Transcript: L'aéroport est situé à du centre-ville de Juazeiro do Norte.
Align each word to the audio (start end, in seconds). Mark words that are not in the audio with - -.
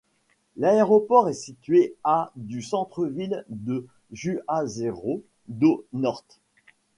L'aéroport 0.57 1.29
est 1.29 1.35
situé 1.35 1.93
à 2.03 2.31
du 2.35 2.63
centre-ville 2.63 3.45
de 3.49 3.85
Juazeiro 4.11 5.21
do 5.47 5.85
Norte. 5.93 6.39